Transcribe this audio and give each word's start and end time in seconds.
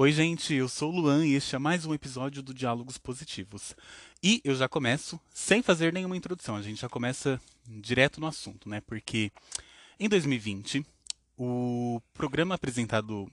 Oi, 0.00 0.12
gente, 0.12 0.54
eu 0.54 0.68
sou 0.68 0.92
o 0.92 0.94
Luan 0.94 1.26
e 1.26 1.34
este 1.34 1.56
é 1.56 1.58
mais 1.58 1.84
um 1.84 1.92
episódio 1.92 2.40
do 2.40 2.54
Diálogos 2.54 2.96
Positivos. 2.98 3.74
E 4.22 4.40
eu 4.44 4.54
já 4.54 4.68
começo 4.68 5.20
sem 5.34 5.60
fazer 5.60 5.92
nenhuma 5.92 6.16
introdução, 6.16 6.54
a 6.54 6.62
gente 6.62 6.80
já 6.80 6.88
começa 6.88 7.40
direto 7.66 8.20
no 8.20 8.28
assunto, 8.28 8.68
né? 8.68 8.80
Porque 8.80 9.32
em 9.98 10.08
2020, 10.08 10.86
o 11.36 12.00
programa 12.14 12.54
apresentado 12.54 13.28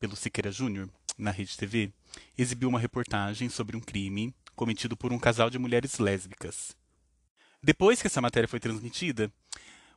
pelo 0.00 0.16
Siqueira 0.16 0.50
Júnior 0.50 0.90
na 1.16 1.30
Rede 1.30 1.56
TV 1.56 1.92
exibiu 2.36 2.68
uma 2.68 2.80
reportagem 2.80 3.48
sobre 3.48 3.76
um 3.76 3.80
crime 3.80 4.34
cometido 4.56 4.96
por 4.96 5.12
um 5.12 5.20
casal 5.20 5.48
de 5.48 5.58
mulheres 5.60 6.00
lésbicas. 6.00 6.76
Depois 7.62 8.00
que 8.00 8.08
essa 8.08 8.20
matéria 8.20 8.48
foi 8.48 8.58
transmitida, 8.58 9.32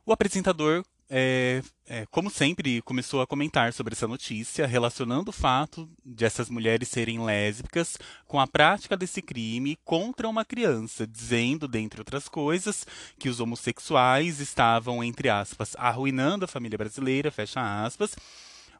o 0.06 0.12
apresentador 0.12 0.84
é, 1.16 1.62
é, 1.86 2.06
como 2.10 2.28
sempre, 2.28 2.82
começou 2.82 3.20
a 3.20 3.26
comentar 3.26 3.72
sobre 3.72 3.94
essa 3.94 4.08
notícia, 4.08 4.66
relacionando 4.66 5.28
o 5.28 5.32
fato 5.32 5.88
de 6.04 6.24
essas 6.24 6.50
mulheres 6.50 6.88
serem 6.88 7.24
lésbicas 7.24 7.96
com 8.26 8.40
a 8.40 8.48
prática 8.48 8.96
desse 8.96 9.22
crime 9.22 9.78
contra 9.84 10.28
uma 10.28 10.44
criança, 10.44 11.06
dizendo, 11.06 11.68
dentre 11.68 12.00
outras 12.00 12.28
coisas, 12.28 12.84
que 13.16 13.28
os 13.28 13.38
homossexuais 13.38 14.40
estavam, 14.40 15.04
entre 15.04 15.28
aspas, 15.28 15.76
arruinando 15.78 16.46
a 16.46 16.48
família 16.48 16.76
brasileira, 16.76 17.30
fecha 17.30 17.84
aspas, 17.84 18.16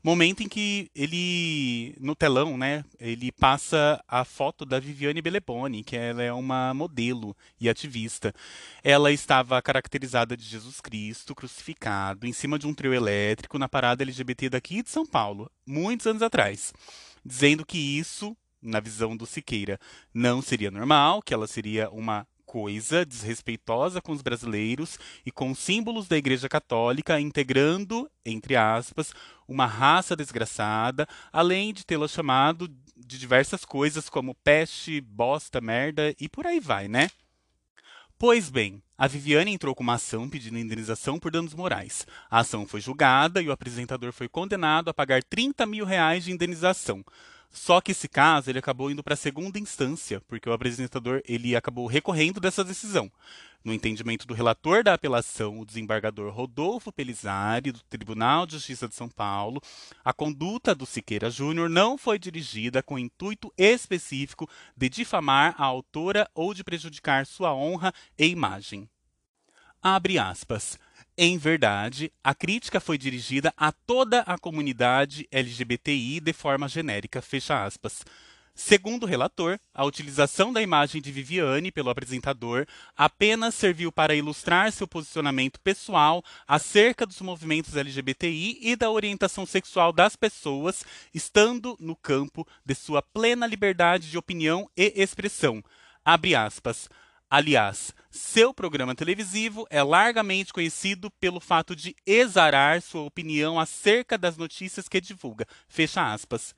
Momento 0.05 0.43
em 0.43 0.49
que 0.49 0.91
ele, 0.95 1.97
no 1.99 2.15
telão, 2.15 2.59
né, 2.59 2.85
ele 3.01 3.33
passa 3.33 4.05
a 4.07 4.23
foto 4.23 4.67
da 4.67 4.79
Viviane 4.79 5.23
Beleboni, 5.23 5.83
que 5.83 5.97
ela 5.97 6.23
é 6.23 6.31
uma 6.31 6.75
modelo 6.75 7.35
e 7.59 7.71
ativista. 7.71 8.31
Ela 8.83 9.11
estava 9.11 9.63
caracterizada 9.63 10.37
de 10.37 10.45
Jesus 10.45 10.79
Cristo 10.79 11.35
crucificado 11.35 12.27
em 12.27 12.35
cima 12.35 12.59
de 12.59 12.67
um 12.67 12.75
trio 12.75 12.93
elétrico 12.93 13.59
na 13.59 13.67
parada 13.67 14.03
LGBT 14.03 14.51
daqui 14.51 14.83
de 14.83 14.91
São 14.91 15.07
Paulo, 15.07 15.51
muitos 15.67 16.07
anos 16.07 16.21
atrás, 16.21 16.75
dizendo 17.25 17.65
que 17.65 17.79
isso 17.79 18.37
na 18.65 18.81
visão 18.81 19.17
do 19.17 19.27
Siqueira, 19.27 19.79
não 20.13 20.41
seria 20.41 20.71
normal, 20.71 21.23
que 21.23 21.35
ela 21.35 21.47
seria 21.47 21.91
uma 21.91 22.27
coisa 22.55 23.05
desrespeitosa 23.05 24.01
com 24.01 24.13
os 24.13 24.23
brasileiros 24.23 24.97
e 25.27 25.33
com 25.33 25.53
símbolos 25.57 26.07
da 26.07 26.17
Igreja 26.17 26.49
Católica, 26.49 27.19
integrando, 27.19 28.09
entre 28.25 28.55
aspas, 28.55 29.13
uma 29.49 29.67
raça 29.67 30.15
desgraçada, 30.15 31.05
além 31.33 31.75
de 31.75 31.85
tê-la 31.85 32.07
chamado 32.07 32.69
de 32.97 33.19
diversas 33.19 33.65
coisas 33.65 34.09
como 34.09 34.37
peste, 34.37 35.01
bosta, 35.01 35.61
merda 35.61 36.15
e 36.21 36.29
por 36.29 36.47
aí 36.47 36.61
vai, 36.61 36.87
né? 36.87 37.11
Pois 38.17 38.49
bem, 38.49 38.81
a 38.97 39.09
Viviane 39.09 39.53
entrou 39.53 39.75
com 39.75 39.83
uma 39.83 39.95
ação 39.95 40.31
pedindo 40.31 40.57
indenização 40.57 41.19
por 41.19 41.33
danos 41.33 41.55
morais. 41.55 42.07
A 42.31 42.39
ação 42.39 42.69
foi 42.69 42.81
julgada 42.81 43.43
e 43.43 43.49
o 43.49 43.53
apresentador 43.53 44.13
foi 44.13 44.29
condenado 44.29 44.89
a 44.89 44.95
pagar 44.95 45.25
30 45.25 45.67
mil 45.67 45.85
reais 45.85 46.23
de 46.23 46.31
indenização. 46.31 47.05
Só 47.55 47.81
que 47.81 47.93
esse 47.93 48.09
caso 48.09 48.51
ele 48.51 48.59
acabou 48.59 48.91
indo 48.91 49.01
para 49.01 49.15
a 49.15 49.17
segunda 49.17 49.61
instância, 49.61 50.21
porque 50.23 50.49
o 50.49 50.53
apresentador 50.53 51.23
ele 51.25 51.55
acabou 51.55 51.87
recorrendo 51.87 52.41
dessa 52.41 52.65
decisão. 52.65 53.09
No 53.63 53.73
entendimento 53.73 54.27
do 54.27 54.35
relator 54.35 54.83
da 54.83 54.93
apelação, 54.93 55.61
o 55.61 55.65
desembargador 55.65 56.35
Rodolfo 56.35 56.93
Pelizari, 56.93 57.71
do 57.71 57.79
Tribunal 57.85 58.45
de 58.45 58.55
Justiça 58.55 58.89
de 58.89 58.97
São 58.97 59.09
Paulo, 59.09 59.61
a 60.05 60.13
conduta 60.13 60.75
do 60.75 60.85
Siqueira 60.85 61.31
Júnior 61.31 61.71
não 61.71 61.97
foi 61.97 62.19
dirigida 62.19 62.83
com 62.83 62.99
intuito 62.99 63.53
específico 63.57 64.51
de 64.77 64.89
difamar 64.89 65.55
a 65.57 65.65
autora 65.65 66.29
ou 66.35 66.53
de 66.53 66.65
prejudicar 66.65 67.25
sua 67.25 67.55
honra 67.55 67.95
e 68.19 68.27
imagem. 68.27 68.89
Abre 69.81 70.19
aspas. 70.19 70.77
Em 71.17 71.39
verdade, 71.39 72.13
a 72.25 72.35
crítica 72.35 72.81
foi 72.81 72.99
dirigida 72.99 73.55
a 73.57 73.71
toda 73.71 74.23
a 74.23 74.37
comunidade 74.37 75.29
LGBTI 75.31 76.19
de 76.19 76.33
forma 76.33 76.67
genérica, 76.67 77.23
fecha 77.23 77.65
aspas. 77.65 78.05
Segundo 78.53 79.05
o 79.05 79.07
relator, 79.07 79.61
a 79.73 79.85
utilização 79.85 80.53
da 80.53 80.61
imagem 80.61 81.01
de 81.01 81.13
Viviane 81.13 81.71
pelo 81.71 81.89
apresentador 81.89 82.67
apenas 82.97 83.55
serviu 83.55 83.93
para 83.93 84.17
ilustrar 84.17 84.73
seu 84.73 84.89
posicionamento 84.89 85.61
pessoal 85.61 86.21
acerca 86.49 87.07
dos 87.07 87.21
movimentos 87.21 87.77
LGBTI 87.77 88.59
e 88.61 88.75
da 88.75 88.91
orientação 88.91 89.47
sexual 89.47 89.93
das 89.93 90.17
pessoas, 90.17 90.85
estando 91.15 91.77
no 91.79 91.95
campo 91.95 92.45
de 92.65 92.75
sua 92.75 93.01
plena 93.01 93.47
liberdade 93.47 94.11
de 94.11 94.19
opinião 94.19 94.69
e 94.77 94.93
expressão. 94.97 95.63
Abre 96.05 96.35
aspas. 96.35 96.89
Aliás, 97.37 97.93
seu 98.13 98.55
programa 98.55 98.95
televisivo 98.95 99.67
é 99.69 99.83
largamente 99.83 100.53
conhecido 100.53 101.11
pelo 101.19 101.41
fato 101.41 101.75
de 101.75 101.97
exarar 102.07 102.81
sua 102.81 103.03
opinião 103.03 103.59
acerca 103.59 104.17
das 104.17 104.37
notícias 104.37 104.89
que 104.89 105.01
divulga. 105.01 105.45
Fecha 105.67 106.13
aspas. 106.13 106.55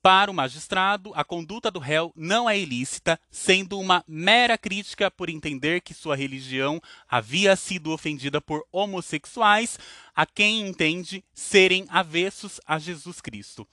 Para 0.00 0.30
o 0.30 0.34
magistrado, 0.34 1.10
a 1.16 1.24
conduta 1.24 1.72
do 1.72 1.80
réu 1.80 2.12
não 2.14 2.48
é 2.48 2.56
ilícita, 2.56 3.18
sendo 3.32 3.80
uma 3.80 4.04
mera 4.06 4.56
crítica 4.56 5.10
por 5.10 5.28
entender 5.28 5.80
que 5.80 5.92
sua 5.92 6.14
religião 6.14 6.80
havia 7.08 7.56
sido 7.56 7.90
ofendida 7.90 8.40
por 8.40 8.64
homossexuais, 8.70 9.76
a 10.14 10.24
quem 10.24 10.68
entende 10.68 11.24
serem 11.34 11.84
avessos 11.88 12.60
a 12.64 12.78
Jesus 12.78 13.20
Cristo. 13.20 13.66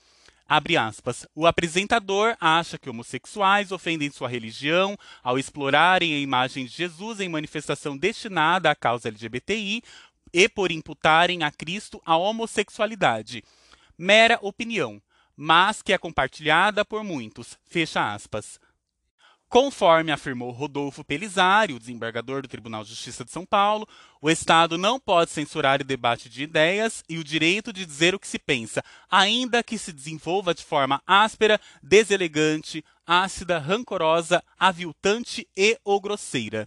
Abre 0.54 0.76
aspas. 0.76 1.26
O 1.34 1.48
apresentador 1.48 2.36
acha 2.38 2.78
que 2.78 2.90
homossexuais 2.90 3.72
ofendem 3.72 4.12
sua 4.12 4.28
religião 4.28 4.98
ao 5.24 5.40
explorarem 5.40 6.14
a 6.14 6.20
imagem 6.20 6.66
de 6.66 6.74
Jesus 6.74 7.22
em 7.22 7.30
manifestação 7.30 7.98
destinada 7.98 8.70
à 8.70 8.76
causa 8.76 9.08
LGBTI 9.08 9.82
e 10.34 10.50
por 10.50 10.70
imputarem 10.70 11.42
a 11.42 11.52
Cristo 11.52 12.02
a 12.06 12.18
homossexualidade. 12.18 13.46
Mera 13.98 14.38
opinião, 14.42 15.02
mas 15.38 15.82
que 15.82 15.94
é 15.94 15.98
compartilhada 15.98 16.84
por 16.84 17.02
muitos. 17.02 17.58
Fecha 17.64 18.14
aspas. 18.14 18.60
Conforme 19.52 20.14
afirmou 20.14 20.50
Rodolfo 20.50 21.04
Pelizari, 21.04 21.74
o 21.74 21.80
desembargador 21.80 22.42
do 22.42 22.48
Tribunal 22.48 22.84
de 22.86 22.92
Justiça 22.92 23.26
de 23.26 23.32
São 23.32 23.46
Paulo, 23.46 23.86
o 24.22 24.30
Estado 24.30 24.78
não 24.78 24.98
pode 24.98 25.30
censurar 25.30 25.82
o 25.82 25.84
debate 25.84 26.30
de 26.30 26.44
ideias 26.44 27.04
e 27.10 27.18
o 27.18 27.24
direito 27.24 27.74
de 27.74 27.86
dizer 27.86 28.16
o 28.16 28.20
que 28.20 28.30
se 28.30 28.40
pensa, 28.40 28.82
ainda 29.10 29.62
que 29.62 29.78
se 29.78 29.92
desenvolva 29.92 30.54
de 30.54 30.64
forma 30.64 31.02
áspera, 31.06 31.60
deselegante, 31.84 32.82
ácida, 33.06 33.60
rancorosa, 33.60 34.42
aviltante 34.58 35.46
e 35.58 35.78
ou 35.84 36.00
grosseira 36.00 36.66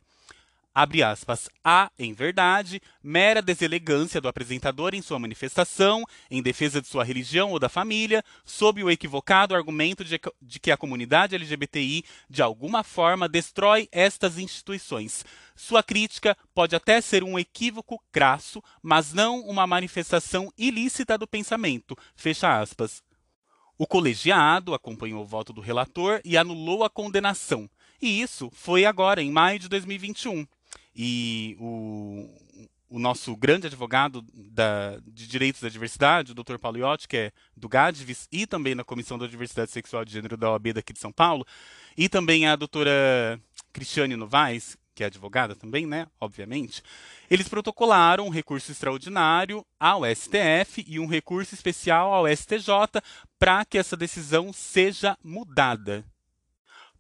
abre 0.74 1.02
aspas, 1.02 1.48
há, 1.62 1.90
em 1.96 2.12
verdade, 2.12 2.82
mera 3.02 3.40
deselegância 3.40 4.20
do 4.20 4.26
apresentador 4.26 4.94
em 4.94 5.00
sua 5.00 5.18
manifestação, 5.18 6.04
em 6.28 6.42
defesa 6.42 6.82
de 6.82 6.88
sua 6.88 7.04
religião 7.04 7.52
ou 7.52 7.60
da 7.60 7.68
família, 7.68 8.24
sob 8.44 8.82
o 8.82 8.90
equivocado 8.90 9.54
argumento 9.54 10.04
de, 10.04 10.20
de 10.42 10.58
que 10.58 10.72
a 10.72 10.76
comunidade 10.76 11.36
LGBTI, 11.36 12.04
de 12.28 12.42
alguma 12.42 12.82
forma, 12.82 13.28
destrói 13.28 13.88
estas 13.92 14.36
instituições. 14.36 15.24
Sua 15.54 15.82
crítica 15.82 16.36
pode 16.52 16.74
até 16.74 17.00
ser 17.00 17.22
um 17.22 17.38
equívoco 17.38 18.02
crasso, 18.10 18.60
mas 18.82 19.12
não 19.12 19.40
uma 19.40 19.66
manifestação 19.66 20.52
ilícita 20.58 21.16
do 21.16 21.28
pensamento. 21.28 21.96
Fecha 22.16 22.60
aspas. 22.60 23.02
O 23.78 23.86
colegiado 23.86 24.74
acompanhou 24.74 25.22
o 25.22 25.26
voto 25.26 25.52
do 25.52 25.60
relator 25.60 26.20
e 26.24 26.36
anulou 26.36 26.84
a 26.84 26.90
condenação. 26.90 27.68
E 28.00 28.20
isso 28.20 28.50
foi 28.52 28.84
agora, 28.84 29.22
em 29.22 29.30
maio 29.30 29.58
de 29.58 29.68
2021. 29.68 30.46
E 30.94 31.56
o, 31.58 32.28
o 32.88 32.98
nosso 32.98 33.34
grande 33.36 33.66
advogado 33.66 34.24
da, 34.32 34.98
de 35.06 35.26
direitos 35.26 35.60
da 35.60 35.68
diversidade, 35.68 36.32
o 36.32 36.34
Dr. 36.34 36.58
Paulo 36.58 36.78
Iotti, 36.78 37.08
que 37.08 37.16
é 37.16 37.32
do 37.56 37.68
GADVIS 37.68 38.28
e 38.30 38.46
também 38.46 38.74
na 38.74 38.84
Comissão 38.84 39.18
da 39.18 39.26
Diversidade 39.26 39.72
Sexual 39.72 40.02
e 40.02 40.06
de 40.06 40.12
Gênero 40.12 40.36
da 40.36 40.50
OAB 40.50 40.72
daqui 40.74 40.92
de 40.92 41.00
São 41.00 41.10
Paulo, 41.10 41.44
e 41.96 42.08
também 42.08 42.46
a 42.46 42.54
doutora 42.54 43.40
Cristiane 43.72 44.14
Novaes, 44.14 44.76
que 44.94 45.02
é 45.02 45.06
advogada 45.06 45.56
também, 45.56 45.86
né, 45.86 46.06
obviamente, 46.20 46.82
eles 47.28 47.48
protocolaram 47.48 48.26
um 48.26 48.30
recurso 48.30 48.70
extraordinário 48.70 49.66
ao 49.78 50.02
STF 50.04 50.84
e 50.86 51.00
um 51.00 51.06
recurso 51.06 51.52
especial 51.52 52.14
ao 52.14 52.28
STJ 52.28 53.02
para 53.38 53.64
que 53.64 53.76
essa 53.76 53.96
decisão 53.96 54.52
seja 54.52 55.18
mudada. 55.24 56.04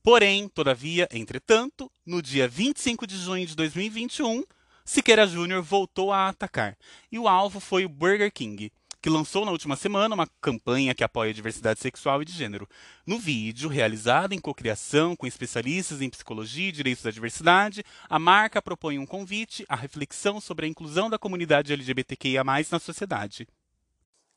Porém, 0.04 0.50
todavia, 0.50 1.08
entretanto, 1.10 1.90
no 2.04 2.20
dia 2.20 2.46
25 2.46 3.06
de 3.06 3.16
junho 3.16 3.46
de 3.46 3.56
2021, 3.56 4.44
Siqueira 4.84 5.26
Júnior 5.26 5.62
voltou 5.62 6.12
a 6.12 6.28
atacar, 6.28 6.76
e 7.10 7.18
o 7.18 7.26
alvo 7.26 7.58
foi 7.58 7.86
o 7.86 7.88
Burger 7.88 8.30
King, 8.30 8.70
que 9.00 9.08
lançou 9.08 9.46
na 9.46 9.50
última 9.50 9.76
semana 9.76 10.14
uma 10.14 10.28
campanha 10.42 10.94
que 10.94 11.02
apoia 11.02 11.30
a 11.30 11.34
diversidade 11.34 11.80
sexual 11.80 12.20
e 12.20 12.26
de 12.26 12.32
gênero. 12.32 12.68
No 13.06 13.18
vídeo, 13.18 13.66
realizado 13.66 14.34
em 14.34 14.38
cocriação 14.38 15.16
com 15.16 15.26
especialistas 15.26 16.02
em 16.02 16.10
psicologia 16.10 16.68
e 16.68 16.72
direitos 16.72 17.02
da 17.02 17.10
diversidade, 17.10 17.82
a 18.06 18.18
marca 18.18 18.60
propõe 18.60 18.98
um 18.98 19.06
convite 19.06 19.64
à 19.70 19.74
reflexão 19.74 20.38
sobre 20.38 20.66
a 20.66 20.68
inclusão 20.68 21.08
da 21.08 21.18
comunidade 21.18 21.72
LGBTQIA+, 21.72 22.44
na 22.44 22.78
sociedade. 22.78 23.48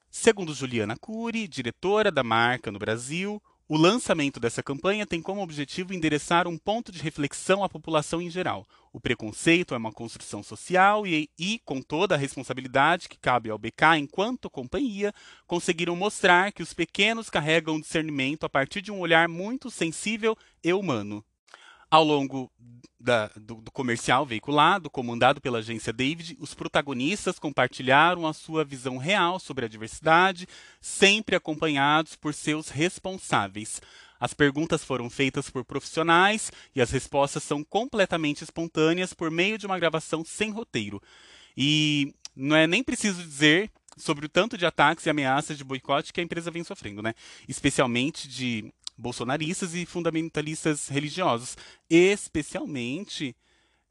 Segundo 0.10 0.54
Juliana 0.54 0.96
Cury, 0.96 1.46
diretora 1.46 2.10
da 2.10 2.24
marca 2.24 2.72
no 2.72 2.80
Brasil, 2.80 3.42
O 3.70 3.76
lançamento 3.76 4.40
dessa 4.40 4.64
campanha 4.64 5.06
tem 5.06 5.22
como 5.22 5.42
objetivo 5.42 5.94
endereçar 5.94 6.48
um 6.48 6.58
ponto 6.58 6.90
de 6.90 7.02
reflexão 7.02 7.66
à 7.66 7.68
população 7.68 8.22
em 8.22 8.30
geral. 8.30 8.66
O 8.94 9.00
preconceito 9.02 9.74
é 9.74 9.78
uma 9.78 9.92
construção 9.92 10.42
social 10.42 11.06
e, 11.06 11.30
e, 11.38 11.60
com 11.66 11.82
toda 11.82 12.16
a 12.16 12.18
responsabilidade 12.18 13.10
que 13.10 13.20
cabe 13.20 13.50
ao 13.50 13.58
BK 13.58 13.98
enquanto 13.98 14.50
companhia, 14.50 15.14
conseguiram 15.46 15.98
mostrar 15.98 16.54
que 16.54 16.64
os 16.64 16.74
pequenos 16.74 17.30
carregam 17.30 17.78
discernimento 17.78 18.46
a 18.46 18.50
partir 18.50 18.82
de 18.82 18.90
um 18.90 19.02
olhar 19.02 19.28
muito 19.28 19.70
sensível 19.70 20.34
e 20.64 20.72
humano. 20.72 21.22
Ao 21.90 22.04
longo 22.04 22.52
da, 23.00 23.28
do, 23.36 23.56
do, 23.56 23.72
comercial 23.72 24.26
veiculado, 24.26 24.90
comandado 24.90 25.40
pela 25.40 25.60
agência 25.60 25.94
David, 25.94 26.36
os 26.40 26.54
protagonistas 26.54 27.40
compartilharam 27.40 28.28
a 28.28 28.34
sua 28.34 28.66
visão 28.66 28.98
real 28.98 29.40
sobre 29.40 29.66
a 29.66 29.68
diversidade, 29.70 30.48
sempre 30.82 31.36
acompanhados 31.36 32.16
por 32.16 32.34
seus 32.34 32.70
responsáveis. 32.70 33.82
As 34.20 34.34
perguntas 34.34 34.84
foram 34.84 35.10
feitas 35.10 35.50
por 35.50 35.64
profissionais 35.64 36.52
e 36.76 36.82
as 36.82 36.92
respostas 36.92 37.44
são 37.44 37.64
completamente 37.64 38.44
espontâneas 38.44 39.14
por 39.14 39.32
meio 39.32 39.58
de 39.58 39.66
uma 39.66 39.80
gravação 39.80 40.26
sem 40.26 40.52
roteiro. 40.52 41.02
E 41.56 42.14
não 42.36 42.56
é 42.56 42.68
nem 42.68 42.84
preciso 42.84 43.24
dizer 43.24 43.72
sobre 43.96 44.26
o 44.26 44.30
tanto 44.30 44.58
de 44.58 44.66
ataques 44.66 45.06
e 45.06 45.10
ameaças 45.10 45.58
de 45.58 45.64
boicote 45.64 46.12
que 46.12 46.20
a 46.20 46.24
empresa 46.24 46.52
vem 46.52 46.64
sofrendo, 46.64 47.02
né? 47.02 47.14
Especialmente 47.48 48.28
de 48.28 48.72
bolsonaristas 48.98 49.76
e 49.76 49.86
fundamentalistas 49.86 50.88
religiosos, 50.88 51.56
especialmente 51.90 53.36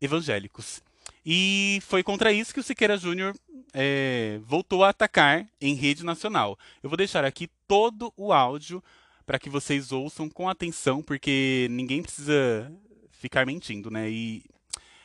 evangélicos. 0.00 0.82
E 1.24 1.80
foi 1.86 2.02
contra 2.02 2.32
isso 2.32 2.52
que 2.52 2.60
o 2.60 2.62
Siqueira 2.62 2.96
Júnior 2.96 3.34
é, 3.72 4.40
voltou 4.44 4.84
a 4.84 4.90
atacar 4.90 5.46
em 5.60 5.74
rede 5.74 6.04
nacional. 6.04 6.58
Eu 6.82 6.88
vou 6.88 6.96
deixar 6.96 7.24
aqui 7.24 7.48
todo 7.66 8.12
o 8.16 8.32
áudio 8.32 8.82
para 9.24 9.38
que 9.38 9.50
vocês 9.50 9.90
ouçam 9.90 10.28
com 10.28 10.48
atenção, 10.48 11.02
porque 11.02 11.66
ninguém 11.70 12.02
precisa 12.02 12.72
ficar 13.10 13.44
mentindo, 13.44 13.90
né? 13.90 14.08
E 14.08 14.44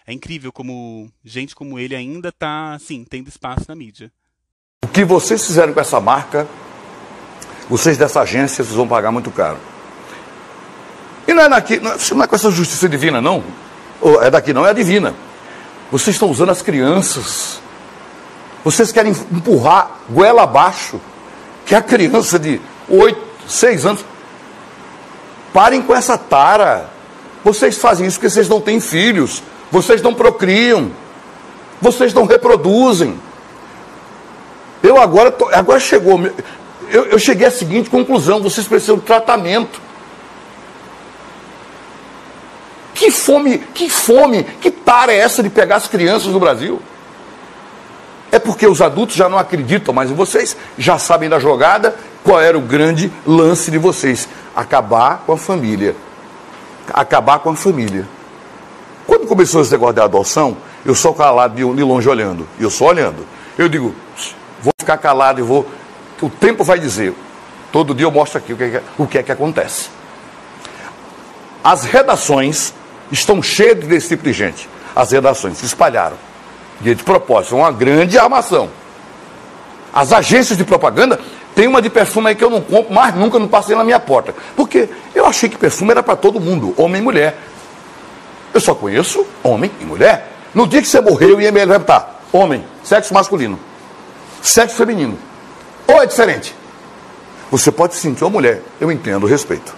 é 0.06 0.14
incrível 0.14 0.52
como 0.52 1.12
gente 1.24 1.56
como 1.56 1.80
ele 1.80 1.96
ainda 1.96 2.30
está, 2.30 2.74
assim, 2.74 3.04
tendo 3.04 3.28
espaço 3.28 3.66
na 3.68 3.76
mídia. 3.76 4.12
O 4.84 4.88
que 4.88 5.04
vocês 5.04 5.46
fizeram 5.46 5.74
com 5.74 5.80
essa 5.80 6.00
marca, 6.00 6.48
vocês 7.68 7.98
dessa 7.98 8.22
agência, 8.22 8.64
vocês 8.64 8.76
vão 8.76 8.88
pagar 8.88 9.12
muito 9.12 9.32
caro. 9.32 9.60
E 11.28 11.34
não 11.34 11.44
é 11.44 11.50
daqui, 11.50 11.80
não, 11.80 11.92
não 12.14 12.24
é 12.24 12.28
com 12.28 12.36
essa 12.36 12.52
justiça 12.52 12.90
divina, 12.90 13.22
não. 13.22 13.44
É 14.22 14.30
daqui, 14.30 14.54
não, 14.54 14.66
é 14.66 14.74
divina. 14.74 15.14
Vocês 15.92 16.16
estão 16.16 16.30
usando 16.30 16.50
as 16.50 16.62
crianças. 16.62 17.60
Vocês 18.64 18.92
querem 18.92 19.12
empurrar 19.32 19.92
goela 20.10 20.44
abaixo. 20.44 21.00
Que 21.66 21.76
a 21.76 21.82
criança 21.82 22.40
de 22.40 22.60
8, 22.90 23.20
6 23.48 23.86
anos. 23.86 24.06
Parem 25.54 25.82
com 25.82 25.94
essa 25.94 26.18
tara. 26.18 26.90
Vocês 27.44 27.78
fazem 27.78 28.08
isso 28.08 28.18
porque 28.18 28.30
vocês 28.30 28.48
não 28.48 28.62
têm 28.62 28.80
filhos. 28.80 29.44
Vocês 29.72 30.02
não 30.02 30.14
procriam. 30.14 30.92
Vocês 31.82 32.14
não 32.14 32.26
reproduzem. 32.26 33.20
Eu 34.84 35.00
agora, 35.00 35.32
tô, 35.32 35.50
agora 35.50 35.80
chegou. 35.80 36.20
Eu, 36.90 37.06
eu 37.06 37.20
cheguei 37.20 37.48
à 37.48 37.52
seguinte 37.52 37.90
conclusão: 37.90 38.42
vocês 38.42 38.68
precisam 38.68 38.98
de 38.98 39.04
tratamento. 39.04 39.82
Que 42.94 43.08
fome, 43.26 43.58
que 43.60 43.90
fome, 43.90 44.44
que 44.44 44.72
tara 44.72 45.14
é 45.14 45.18
essa 45.18 45.42
de 45.42 45.50
pegar 45.50 45.78
as 45.78 45.88
crianças 45.88 46.32
do 46.32 46.40
Brasil? 46.40 46.82
É 48.32 48.40
porque 48.40 48.66
os 48.66 48.82
adultos 48.82 49.16
já 49.16 49.28
não 49.28 49.38
acreditam 49.38 49.94
mais 49.94 50.10
em 50.10 50.14
vocês, 50.14 50.56
já 50.78 50.98
sabem 50.98 51.30
da 51.30 51.38
jogada, 51.38 51.96
qual 52.24 52.40
era 52.40 52.58
o 52.58 52.62
grande 52.62 53.12
lance 53.26 53.70
de 53.70 53.78
vocês? 53.78 54.28
Acabar 54.56 55.24
com 55.26 55.34
a 55.34 55.38
família. 55.38 55.96
Acabar 56.94 57.40
com 57.40 57.50
a 57.50 57.56
família. 57.56 58.08
Quando 59.06 59.28
começou 59.28 59.62
esse 59.62 59.72
negócio 59.72 59.96
de 59.96 60.02
adoção, 60.02 60.56
eu 60.86 60.96
só 60.96 61.12
calado 61.12 61.56
de 61.56 61.84
longe 61.84 62.08
olhando. 62.08 62.48
Eu 62.60 62.70
só 62.70 62.86
olhando. 62.86 63.26
Eu 63.58 63.68
digo, 63.68 63.94
vou 64.62 64.74
ficar 64.80 64.98
calado 64.98 65.40
e 65.40 65.44
vou. 65.44 65.68
O 66.22 66.30
tempo 66.30 66.64
vai 66.64 66.80
dizer. 66.80 67.14
Todo 67.72 67.94
dia 67.96 68.06
eu 68.06 68.12
mostro 68.12 68.38
aqui 68.38 68.54
o 68.54 68.58
que 68.58 68.64
é, 68.64 68.84
o 68.98 69.08
que, 69.08 69.18
é 69.18 69.24
que 69.24 69.32
acontece. 69.32 69.90
As 71.64 71.84
redações 71.84 72.74
estão 73.12 73.42
cheias 73.42 73.86
desse 73.86 74.10
tipo 74.10 74.24
de 74.24 74.34
gente. 74.34 74.70
As 74.96 75.12
redações 75.12 75.58
se 75.58 75.66
espalharam. 75.66 76.18
E 76.84 76.96
de 76.96 77.04
propósito, 77.04 77.56
uma 77.56 77.72
grande 77.72 78.18
armação. 78.18 78.70
As 79.94 80.12
agências 80.12 80.58
de 80.58 80.64
propaganda 80.64 81.20
tem 81.54 81.68
uma 81.68 81.82
de 81.82 81.90
perfume 81.90 82.30
aí 82.30 82.36
que 82.36 82.44
eu 82.44 82.50
não 82.50 82.62
compro, 82.62 82.94
mas 82.94 83.14
nunca 83.14 83.38
não 83.38 83.48
passei 83.48 83.76
na 83.76 83.84
minha 83.84 84.00
porta. 84.00 84.34
Porque 84.56 84.90
eu 85.14 85.26
achei 85.26 85.50
que 85.50 85.58
perfume 85.58 85.92
era 85.92 86.02
para 86.02 86.16
todo 86.16 86.40
mundo, 86.40 86.74
homem 86.78 87.02
e 87.02 87.04
mulher. 87.04 87.38
Eu 88.54 88.60
só 88.60 88.74
conheço 88.74 89.26
homem 89.44 89.72
e 89.80 89.86
mulher. 89.86 90.32
No 90.54 90.68
dia 90.68 90.82
que 90.82 90.88
você 90.88 91.00
morreu, 91.00 91.38
o 91.38 91.42
IML 91.42 91.68
vai 91.68 91.80
botar 91.80 92.22
homem, 92.32 92.66
sexo 92.84 93.14
masculino, 93.14 93.60
sexo 94.42 94.76
feminino. 94.76 95.18
Ou 95.88 96.02
é 96.02 96.06
diferente? 96.06 96.56
Você 97.52 97.72
pode 97.72 97.96
sentir 97.96 98.24
uma 98.24 98.30
mulher, 98.30 98.62
eu 98.80 98.92
entendo, 98.92 99.28
respeito. 99.28 99.76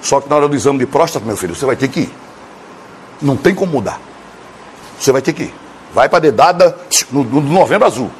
Só 0.00 0.20
que 0.20 0.28
na 0.28 0.36
hora 0.36 0.48
do 0.48 0.54
exame 0.54 0.78
de 0.78 0.86
próstata, 0.86 1.26
meu 1.26 1.36
filho, 1.36 1.54
você 1.54 1.66
vai 1.66 1.74
ter 1.74 1.88
que 1.88 2.00
ir. 2.00 2.14
Não 3.20 3.36
tem 3.36 3.54
como 3.54 3.72
mudar. 3.72 4.00
Você 4.98 5.12
vai 5.12 5.22
ter 5.22 5.32
que 5.32 5.44
ir. 5.44 5.54
Vai 5.94 6.08
para 6.08 6.18
dedada 6.18 6.76
no, 7.10 7.24
no, 7.24 7.40
novembro 7.40 7.86
azul. 7.86 8.10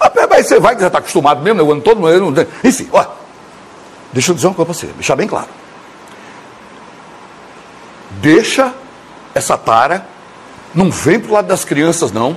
Aí 0.00 0.44
você 0.44 0.60
vai, 0.60 0.74
que 0.74 0.82
já 0.82 0.88
está 0.88 0.98
acostumado 0.98 1.42
mesmo, 1.42 1.60
eu 1.60 1.72
ando 1.72 1.82
todo 1.82 2.00
mundo. 2.00 2.46
Enfim, 2.62 2.88
ó. 2.92 3.04
Deixa 4.12 4.30
eu 4.30 4.34
dizer 4.34 4.46
uma 4.46 4.54
coisa 4.54 4.70
para 4.70 4.78
você, 4.78 4.86
deixar 4.94 5.16
bem 5.16 5.26
claro. 5.26 5.48
Deixa 8.20 8.72
essa 9.34 9.56
tara, 9.56 10.06
não 10.74 10.90
vem 10.90 11.18
para 11.18 11.30
o 11.30 11.34
lado 11.34 11.46
das 11.46 11.64
crianças, 11.64 12.12
não. 12.12 12.36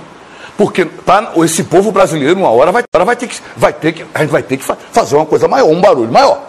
Porque 0.58 0.84
tá, 0.84 1.34
esse 1.38 1.64
povo 1.64 1.92
brasileiro, 1.92 2.40
uma 2.40 2.50
hora, 2.50 2.72
vai, 2.72 2.84
vai, 3.06 3.16
ter 3.16 3.28
que, 3.28 3.40
vai 3.56 3.72
ter 3.72 3.94
que. 3.94 4.06
A 4.14 4.20
gente 4.20 4.30
vai 4.30 4.44
ter 4.44 4.58
que 4.58 4.64
fazer 4.64 5.16
uma 5.16 5.26
coisa 5.26 5.48
maior, 5.48 5.70
um 5.70 5.80
barulho 5.80 6.12
maior. 6.12 6.42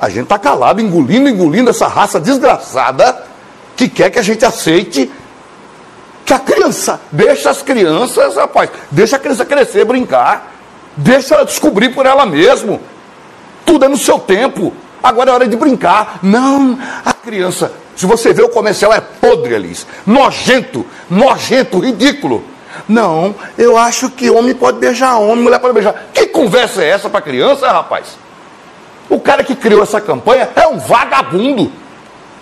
A 0.00 0.08
gente 0.08 0.24
está 0.24 0.38
calado, 0.38 0.80
engolindo, 0.80 1.28
engolindo 1.28 1.70
essa 1.70 1.86
raça 1.88 2.20
desgraçada 2.20 3.31
que 3.76 3.88
quer 3.88 4.10
que 4.10 4.18
a 4.18 4.22
gente 4.22 4.44
aceite 4.44 5.10
que 6.24 6.32
a 6.32 6.38
criança, 6.38 7.00
deixa 7.10 7.50
as 7.50 7.62
crianças, 7.62 8.36
rapaz, 8.36 8.70
deixa 8.90 9.16
a 9.16 9.18
criança 9.18 9.44
crescer, 9.44 9.84
brincar, 9.84 10.52
deixa 10.96 11.34
ela 11.34 11.44
descobrir 11.44 11.90
por 11.90 12.06
ela 12.06 12.24
mesma. 12.24 12.80
Tudo 13.66 13.84
é 13.84 13.88
no 13.88 13.96
seu 13.96 14.18
tempo. 14.18 14.72
Agora 15.02 15.30
é 15.30 15.34
hora 15.34 15.48
de 15.48 15.56
brincar. 15.56 16.20
Não, 16.22 16.78
a 17.04 17.12
criança, 17.12 17.72
se 17.96 18.06
você 18.06 18.32
vê 18.32 18.42
o 18.42 18.48
comercial, 18.48 18.92
é 18.92 19.00
podre, 19.00 19.54
Alice. 19.54 19.84
Nojento, 20.06 20.86
nojento, 21.10 21.80
ridículo. 21.80 22.44
Não, 22.88 23.34
eu 23.58 23.76
acho 23.76 24.08
que 24.10 24.30
homem 24.30 24.54
pode 24.54 24.78
beijar 24.78 25.18
homem, 25.18 25.44
mulher 25.44 25.58
pode 25.58 25.74
beijar. 25.74 26.06
Que 26.12 26.26
conversa 26.26 26.82
é 26.82 26.88
essa 26.88 27.10
para 27.10 27.20
criança, 27.20 27.70
rapaz? 27.70 28.16
O 29.08 29.20
cara 29.20 29.44
que 29.44 29.54
criou 29.54 29.82
essa 29.82 30.00
campanha 30.00 30.48
é 30.54 30.66
um 30.68 30.78
vagabundo. 30.78 31.70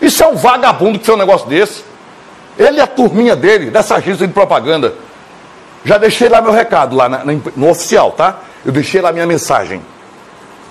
Isso 0.00 0.22
é 0.22 0.26
um 0.26 0.36
vagabundo 0.36 0.98
que 0.98 1.04
fez 1.04 1.16
um 1.16 1.18
negócio 1.18 1.48
desse. 1.48 1.84
Ele 2.58 2.78
e 2.78 2.80
a 2.80 2.86
turminha 2.86 3.36
dele, 3.36 3.70
dessa 3.70 3.96
agência 3.96 4.26
de 4.26 4.32
propaganda. 4.32 4.94
Já 5.84 5.98
deixei 5.98 6.28
lá 6.28 6.40
meu 6.40 6.52
recado, 6.52 6.94
lá 6.96 7.08
na, 7.08 7.22
no 7.24 7.70
oficial, 7.70 8.12
tá? 8.12 8.40
Eu 8.64 8.72
deixei 8.72 9.00
lá 9.00 9.12
minha 9.12 9.26
mensagem. 9.26 9.80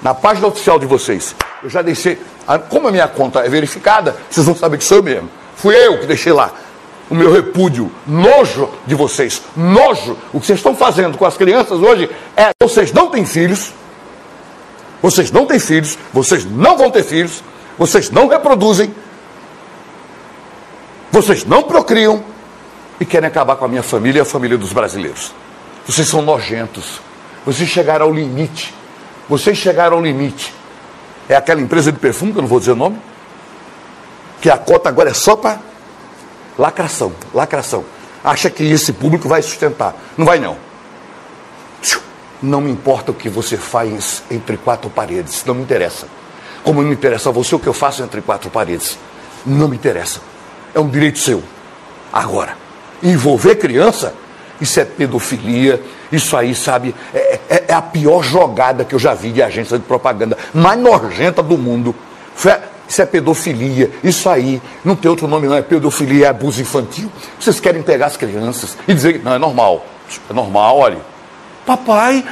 Na 0.02 0.14
página 0.14 0.48
oficial 0.48 0.80
de 0.80 0.86
vocês. 0.86 1.36
Eu 1.64 1.70
já 1.70 1.82
deixei. 1.82 2.20
Como 2.70 2.88
a 2.88 2.92
minha 2.92 3.08
conta 3.08 3.40
é 3.40 3.50
verificada, 3.50 4.16
vocês 4.30 4.46
vão 4.46 4.56
saber 4.56 4.78
que 4.78 4.84
sou 4.84 4.98
eu 4.98 5.04
mesmo. 5.04 5.30
Fui 5.56 5.76
eu 5.76 6.00
que 6.00 6.06
deixei 6.06 6.32
lá 6.32 6.52
o 7.10 7.16
meu 7.16 7.32
repúdio, 7.32 7.92
nojo 8.06 8.70
de 8.86 8.94
vocês, 8.94 9.42
nojo. 9.58 10.16
O 10.32 10.40
que 10.40 10.46
vocês 10.46 10.60
estão 10.60 10.76
fazendo 10.76 11.18
com 11.18 11.26
as 11.26 11.36
crianças 11.36 11.80
hoje 11.80 12.10
é 12.38 12.52
vocês 12.62 12.94
não 12.94 13.10
têm 13.10 13.26
filhos, 13.26 13.74
vocês 15.02 15.32
não 15.32 15.46
têm 15.46 15.60
filhos, 15.60 15.98
vocês 16.14 16.46
não 16.46 16.78
vão 16.78 16.92
ter 16.92 17.04
filhos, 17.04 17.44
vocês 17.78 18.12
não 18.12 18.28
reproduzem, 18.28 18.94
vocês 21.12 21.44
não 21.44 21.64
procriam 21.64 22.24
e 23.00 23.06
querem 23.06 23.28
acabar 23.28 23.56
com 23.56 23.66
a 23.66 23.68
minha 23.68 23.82
família 23.82 24.20
e 24.20 24.22
a 24.22 24.26
família 24.26 24.58
dos 24.58 24.74
brasileiros. 24.74 25.34
Vocês 25.86 26.08
são 26.08 26.22
nojentos. 26.22 27.02
Vocês 27.46 27.68
chegaram 27.68 28.06
ao 28.06 28.14
limite. 28.14 28.74
Vocês 29.28 29.58
chegaram 29.58 29.98
ao 29.98 30.04
limite. 30.04 30.54
É 31.28 31.36
aquela 31.36 31.62
empresa 31.62 31.92
de 31.92 32.00
perfume, 32.00 32.32
que 32.32 32.38
eu 32.38 32.42
não 32.42 32.50
vou 32.50 32.60
dizer 32.60 32.72
o 32.72 32.76
nome, 32.76 33.00
que 34.42 34.50
a 34.50 34.58
cota 34.58 34.90
agora 34.90 35.10
é 35.10 35.14
só 35.14 35.36
para 35.36 35.60
lacração, 36.58 37.14
lacração. 37.34 37.86
Acha 38.24 38.50
que 38.50 38.64
esse 38.64 38.94
público 38.94 39.28
vai 39.28 39.42
sustentar. 39.42 39.96
Não 40.18 40.26
vai 40.26 40.40
não. 40.40 40.58
Não 42.42 42.62
me 42.62 42.72
importa 42.72 43.12
o 43.12 43.14
que 43.14 43.30
você 43.30 43.58
faz 43.58 44.24
entre 44.32 44.58
quatro 44.58 44.90
paredes, 44.90 45.44
não 45.44 45.54
me 45.54 45.62
interessa. 45.62 46.08
Como 46.64 46.82
não 46.82 46.90
me 46.90 46.96
interessa 46.96 47.32
você 47.32 47.54
o 47.56 47.60
que 47.60 47.68
eu 47.68 47.74
faço 47.74 48.02
entre 48.02 48.22
quatro 48.22 48.50
paredes, 48.50 48.98
não 49.46 49.68
me 49.68 49.76
interessa 49.76 50.29
é 50.74 50.80
um 50.80 50.88
direito 50.88 51.20
seu. 51.20 51.44
Agora, 52.12 52.56
envolver 53.02 53.56
criança, 53.56 54.14
isso 54.60 54.80
é 54.80 54.86
pedofilia, 54.86 55.82
isso 56.12 56.36
aí, 56.36 56.56
sabe, 56.56 56.94
é, 57.14 57.40
é, 57.50 57.64
é, 57.70 57.74
a 57.74 57.82
pior 57.82 58.24
jogada 58.24 58.84
que 58.84 58.96
eu 58.96 59.00
já 59.00 59.14
vi 59.14 59.32
de 59.32 59.42
agência 59.42 59.78
de 59.78 59.86
propaganda, 59.86 60.38
mais 60.54 60.80
nojenta 60.80 61.42
do 61.44 61.58
mundo. 61.58 61.96
Isso 62.88 63.02
é 63.04 63.06
pedofilia. 63.06 63.92
Isso 64.04 64.28
aí 64.28 64.60
não 64.84 64.96
tem 64.96 65.10
outro 65.12 65.28
nome, 65.28 65.48
não. 65.48 65.56
É 65.56 65.62
pedofilia, 65.62 66.26
é 66.26 66.30
abuso 66.30 66.60
infantil. 66.60 67.12
Vocês 67.40 67.60
querem 67.60 67.84
pegar 67.84 68.08
as 68.08 68.18
crianças 68.18 68.76
e 68.88 68.94
dizer 68.94 69.20
que 69.20 69.26
não, 69.26 69.34
é 69.34 69.38
normal. 69.38 69.86
É 70.28 70.34
normal, 70.34 70.78
olha. 70.78 70.98
Papai, 71.68 72.26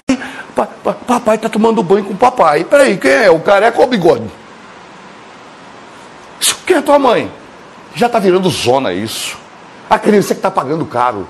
pa, 0.56 0.65
pa, 0.65 0.94
papai 0.94 1.36
está 1.36 1.48
tomando 1.48 1.84
banho 1.84 2.06
com 2.06 2.13
o 2.13 2.17
papai. 2.17 2.63
Peraí, 2.63 2.98
quem 2.98 3.12
é? 3.12 3.29
O 3.29 3.39
careca 3.39 3.77
ou 3.77 3.86
o 3.86 3.88
bigode? 3.88 4.25
Quem 6.65 6.77
é 6.77 6.82
tua 6.82 6.98
mãe? 6.98 7.32
Já 7.97 8.05
está 8.05 8.19
virando 8.19 8.47
zona 8.51 8.93
isso. 8.93 9.35
A 9.89 9.97
criança 9.97 10.35
que 10.35 10.39
está 10.39 10.51
pagando 10.51 10.85
caro. 10.85 11.27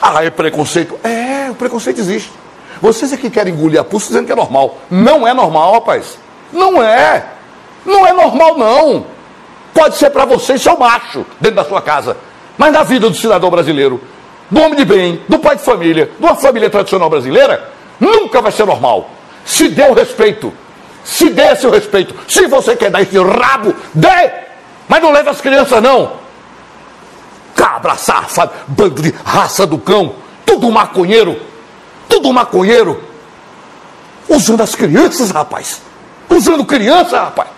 Ah, 0.00 0.24
é 0.24 0.30
preconceito? 0.30 0.96
É, 1.02 1.50
o 1.50 1.56
preconceito 1.56 1.98
existe. 1.98 2.30
Vocês 2.80 3.12
é 3.12 3.16
que 3.16 3.28
querem 3.28 3.52
engolir 3.52 3.80
a 3.80 3.84
pulso 3.84 4.06
dizendo 4.06 4.26
que 4.26 4.32
é 4.32 4.36
normal. 4.36 4.78
Não 4.88 5.26
é 5.26 5.34
normal, 5.34 5.72
rapaz. 5.72 6.16
Não 6.52 6.80
é. 6.80 7.26
Não 7.84 8.06
é 8.06 8.12
normal, 8.12 8.56
não. 8.56 9.06
Pode 9.74 9.96
ser 9.96 10.10
para 10.10 10.24
você, 10.24 10.56
seu 10.56 10.78
macho, 10.78 11.26
dentro 11.40 11.56
da 11.56 11.64
sua 11.64 11.82
casa. 11.82 12.16
Mas 12.56 12.72
na 12.72 12.84
vida 12.84 13.10
do 13.10 13.16
cidadão 13.16 13.50
brasileiro, 13.50 14.00
do 14.48 14.60
homem 14.60 14.76
de 14.76 14.84
bem, 14.84 15.20
do 15.28 15.40
pai 15.40 15.56
de 15.56 15.64
família, 15.64 16.12
de 16.16 16.24
uma 16.24 16.36
família 16.36 16.70
tradicional 16.70 17.10
brasileira, 17.10 17.72
nunca 17.98 18.40
vai 18.40 18.52
ser 18.52 18.66
normal. 18.66 19.10
Se 19.44 19.68
dê 19.68 19.82
o 19.82 19.94
respeito. 19.94 20.52
Se 21.02 21.28
dê 21.28 21.42
esse 21.42 21.68
respeito. 21.68 22.14
Se 22.28 22.46
você 22.46 22.76
quer 22.76 22.88
dar 22.88 23.02
esse 23.02 23.18
rabo, 23.18 23.74
dê! 23.92 24.51
Mas 24.88 25.02
não 25.02 25.12
leve 25.12 25.28
as 25.30 25.40
crianças, 25.40 25.82
não. 25.82 26.12
Cabra, 27.54 27.96
safado, 27.96 28.52
bando 28.66 29.02
de 29.02 29.10
raça 29.24 29.66
do 29.66 29.78
cão, 29.78 30.14
tudo 30.44 30.70
maconheiro, 30.70 31.40
tudo 32.08 32.32
maconheiro. 32.32 33.02
Usando 34.28 34.62
as 34.62 34.74
crianças, 34.74 35.30
rapaz. 35.30 35.82
Usando 36.28 36.64
criança, 36.64 37.20
rapaz. 37.20 37.48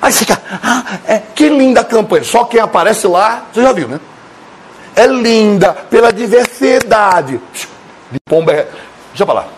Aí 0.00 0.12
fica, 0.12 0.40
ah, 0.62 0.84
é, 1.06 1.18
que 1.34 1.48
linda 1.48 1.82
campanha. 1.82 2.22
Só 2.24 2.44
quem 2.44 2.60
aparece 2.60 3.06
lá, 3.06 3.42
você 3.52 3.62
já 3.62 3.72
viu, 3.72 3.88
né? 3.88 4.00
É 4.94 5.06
linda 5.06 5.72
pela 5.72 6.12
diversidade. 6.12 7.40
De 8.10 8.20
pomba. 8.20 8.52
É... 8.52 8.68
Deixa 9.08 9.22
eu 9.22 9.26
falar. 9.26 9.57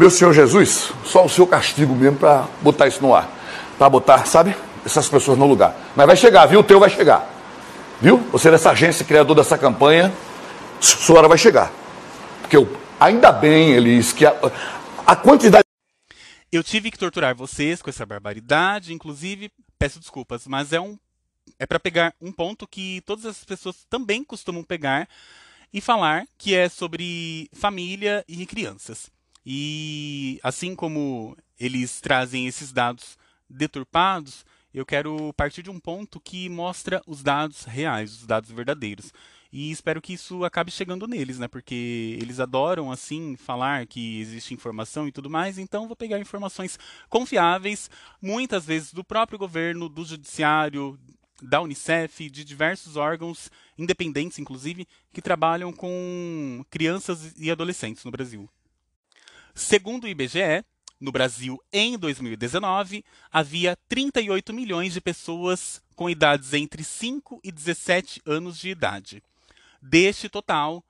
Meu 0.00 0.08
Senhor 0.08 0.32
Jesus, 0.32 0.94
só 1.04 1.26
o 1.26 1.28
seu 1.28 1.46
castigo 1.46 1.94
mesmo 1.94 2.16
para 2.16 2.48
botar 2.62 2.88
isso 2.88 3.02
no 3.02 3.14
ar. 3.14 3.30
Para 3.76 3.86
botar, 3.90 4.24
sabe, 4.24 4.56
essas 4.82 5.06
pessoas 5.06 5.36
no 5.36 5.44
lugar. 5.46 5.76
Mas 5.94 6.06
vai 6.06 6.16
chegar, 6.16 6.46
viu? 6.46 6.60
O 6.60 6.64
teu 6.64 6.80
vai 6.80 6.88
chegar. 6.88 7.30
Viu? 8.00 8.16
Você 8.32 8.50
dessa 8.50 8.70
agência, 8.70 9.04
criador 9.04 9.36
dessa 9.36 9.58
campanha, 9.58 10.10
sua 10.80 11.18
hora 11.18 11.28
vai 11.28 11.36
chegar. 11.36 11.70
Porque 12.40 12.56
eu, 12.56 12.66
ainda 12.98 13.30
bem, 13.30 13.72
Elis, 13.72 14.10
que 14.10 14.24
a, 14.24 14.34
a 15.06 15.14
quantidade. 15.14 15.66
Eu 16.50 16.64
tive 16.64 16.90
que 16.90 16.98
torturar 16.98 17.36
vocês 17.36 17.82
com 17.82 17.90
essa 17.90 18.06
barbaridade, 18.06 18.94
inclusive, 18.94 19.52
peço 19.78 20.00
desculpas, 20.00 20.46
mas 20.46 20.72
é 20.72 20.80
um 20.80 20.96
é 21.58 21.66
para 21.66 21.78
pegar 21.78 22.14
um 22.22 22.32
ponto 22.32 22.66
que 22.66 23.02
todas 23.04 23.26
as 23.26 23.44
pessoas 23.44 23.84
também 23.90 24.24
costumam 24.24 24.64
pegar 24.64 25.06
e 25.70 25.78
falar, 25.78 26.24
que 26.38 26.54
é 26.54 26.70
sobre 26.70 27.50
família 27.52 28.24
e 28.26 28.46
crianças. 28.46 29.10
E 29.44 30.38
assim 30.42 30.74
como 30.74 31.36
eles 31.58 32.00
trazem 32.00 32.46
esses 32.46 32.72
dados 32.72 33.18
deturpados, 33.48 34.44
eu 34.72 34.86
quero 34.86 35.32
partir 35.34 35.62
de 35.62 35.70
um 35.70 35.80
ponto 35.80 36.20
que 36.20 36.48
mostra 36.48 37.02
os 37.06 37.22
dados 37.22 37.64
reais, 37.64 38.12
os 38.12 38.26
dados 38.26 38.50
verdadeiros. 38.50 39.12
E 39.52 39.72
espero 39.72 40.00
que 40.00 40.12
isso 40.12 40.44
acabe 40.44 40.70
chegando 40.70 41.08
neles, 41.08 41.40
né? 41.40 41.48
Porque 41.48 42.16
eles 42.20 42.38
adoram, 42.38 42.92
assim, 42.92 43.36
falar 43.36 43.84
que 43.86 44.20
existe 44.20 44.54
informação 44.54 45.08
e 45.08 45.12
tudo 45.12 45.28
mais. 45.28 45.58
Então, 45.58 45.88
vou 45.88 45.96
pegar 45.96 46.20
informações 46.20 46.78
confiáveis, 47.08 47.90
muitas 48.22 48.64
vezes 48.64 48.92
do 48.92 49.02
próprio 49.02 49.38
governo, 49.38 49.88
do 49.88 50.04
judiciário, 50.04 50.96
da 51.42 51.60
Unicef, 51.60 52.30
de 52.30 52.44
diversos 52.44 52.96
órgãos 52.96 53.50
independentes, 53.76 54.38
inclusive, 54.38 54.86
que 55.12 55.20
trabalham 55.20 55.72
com 55.72 56.64
crianças 56.70 57.34
e 57.36 57.50
adolescentes 57.50 58.04
no 58.04 58.10
Brasil. 58.12 58.48
Segundo 59.54 60.04
o 60.04 60.08
IBGE, 60.08 60.64
no 61.00 61.10
Brasil 61.10 61.58
em 61.72 61.98
2019, 61.98 63.04
havia 63.32 63.76
38 63.88 64.52
milhões 64.52 64.92
de 64.92 65.00
pessoas 65.00 65.82
com 65.96 66.10
idades 66.10 66.52
entre 66.52 66.84
5 66.84 67.40
e 67.42 67.50
17 67.50 68.20
anos 68.26 68.58
de 68.58 68.68
idade. 68.68 69.22
Deste 69.80 70.28
total, 70.28 70.84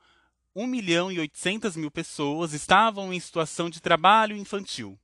1 0.54 0.66
milhão 0.66 1.12
e 1.12 1.20
800 1.20 1.76
mil 1.76 1.90
pessoas 1.90 2.52
estavam 2.52 3.12
em 3.12 3.20
situação 3.20 3.70
de 3.70 3.80
trabalho 3.80 4.36
infantil. 4.36 4.98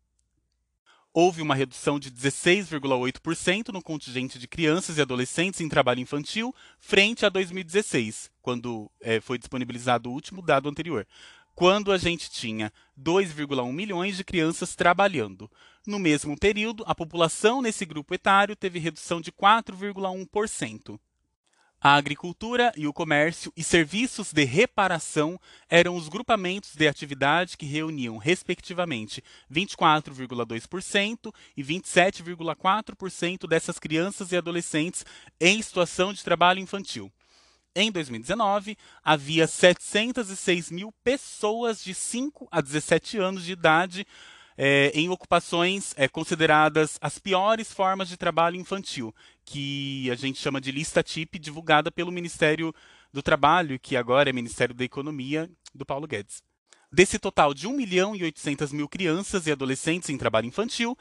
Houve 1.12 1.40
uma 1.40 1.54
redução 1.54 1.98
de 1.98 2.10
16,8% 2.10 3.68
no 3.68 3.80
contingente 3.80 4.38
de 4.38 4.46
crianças 4.46 4.98
e 4.98 5.00
adolescentes 5.00 5.62
em 5.62 5.68
trabalho 5.68 6.00
infantil 6.00 6.54
frente 6.78 7.24
a 7.24 7.30
2016, 7.30 8.30
quando 8.42 8.90
é, 9.00 9.18
foi 9.18 9.38
disponibilizado 9.38 10.10
o 10.10 10.12
último 10.12 10.42
dado 10.42 10.68
anterior, 10.68 11.06
quando 11.56 11.90
a 11.90 11.96
gente 11.96 12.30
tinha 12.30 12.70
2,1 13.00 13.72
milhões 13.72 14.18
de 14.18 14.22
crianças 14.22 14.76
trabalhando. 14.76 15.50
No 15.86 15.98
mesmo 15.98 16.38
período, 16.38 16.84
a 16.86 16.94
população 16.94 17.62
nesse 17.62 17.86
grupo 17.86 18.14
etário 18.14 18.54
teve 18.54 18.78
redução 18.78 19.22
de 19.22 19.32
4,1%. 19.32 21.00
A 21.80 21.94
agricultura 21.94 22.72
e 22.76 22.86
o 22.86 22.92
comércio 22.92 23.50
e 23.56 23.62
serviços 23.62 24.34
de 24.34 24.44
reparação 24.44 25.40
eram 25.68 25.96
os 25.96 26.08
grupamentos 26.08 26.74
de 26.74 26.86
atividade 26.86 27.56
que 27.56 27.64
reuniam, 27.64 28.18
respectivamente, 28.18 29.22
24,2% 29.50 31.32
e 31.56 31.62
27,4% 31.62 33.48
dessas 33.48 33.78
crianças 33.78 34.30
e 34.30 34.36
adolescentes 34.36 35.06
em 35.40 35.62
situação 35.62 36.12
de 36.12 36.22
trabalho 36.22 36.60
infantil. 36.60 37.10
Em 37.78 37.92
2019, 37.92 38.74
havia 39.04 39.46
706 39.46 40.70
mil 40.70 40.90
pessoas 41.04 41.84
de 41.84 41.92
5 41.92 42.48
a 42.50 42.62
17 42.62 43.18
anos 43.18 43.44
de 43.44 43.52
idade 43.52 44.06
é, 44.56 44.90
em 44.94 45.10
ocupações 45.10 45.92
é, 45.94 46.08
consideradas 46.08 46.96
as 47.02 47.18
piores 47.18 47.70
formas 47.70 48.08
de 48.08 48.16
trabalho 48.16 48.56
infantil, 48.56 49.14
que 49.44 50.10
a 50.10 50.14
gente 50.14 50.38
chama 50.38 50.58
de 50.58 50.72
lista 50.72 51.02
TIP, 51.02 51.38
divulgada 51.38 51.92
pelo 51.92 52.10
Ministério 52.10 52.74
do 53.12 53.22
Trabalho, 53.22 53.78
que 53.78 53.94
agora 53.94 54.30
é 54.30 54.32
Ministério 54.32 54.74
da 54.74 54.82
Economia, 54.82 55.46
do 55.74 55.84
Paulo 55.84 56.06
Guedes. 56.06 56.42
Desse 56.90 57.18
total 57.18 57.52
de 57.52 57.66
1 57.66 57.76
milhão 57.76 58.16
e 58.16 58.22
800 58.22 58.72
mil 58.72 58.88
crianças 58.88 59.46
e 59.46 59.52
adolescentes 59.52 60.08
em 60.08 60.16
trabalho 60.16 60.46
infantil, 60.46 60.96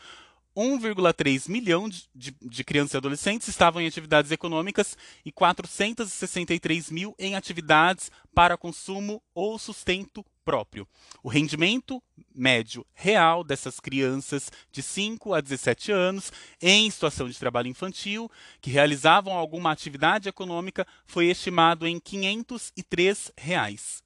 1,3 0.56 1.50
milhão 1.50 1.90
de, 1.90 2.08
de, 2.16 2.36
de, 2.42 2.64
crianças 2.64 2.94
e 2.94 2.98
adolescentes 2.98 3.48
estavam 3.48 3.82
em 3.82 3.88
atividades 3.88 4.32
econômicas 4.32 4.98
e 5.26 5.32
463 5.32 6.90
mil 6.92 7.14
em 7.20 7.36
atividades 7.36 8.10
para 8.34 8.58
consumo 8.58 9.22
ou 9.34 9.60
sustento 9.60 10.26
próprio. 10.46 10.88
O 11.24 11.28
rendimento 11.28 12.02
médio 12.34 12.86
real 12.94 13.44
dessas 13.44 13.80
crianças 13.80 14.52
de 14.72 14.82
5 14.84 15.34
a 15.34 15.42
17 15.42 15.92
anos 15.92 16.32
em 16.62 16.90
situação 16.90 17.28
de 17.28 17.38
trabalho 17.38 17.68
infantil 17.68 18.30
que 18.62 18.70
realizavam 18.70 19.34
alguma 19.34 19.72
atividade 19.72 20.30
econômica 20.30 20.86
foi 21.06 21.26
estimado 21.26 21.88
em 21.88 22.00
503 22.00 23.32
reais. 23.36 24.05